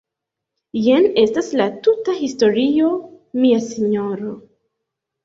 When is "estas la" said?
1.23-1.67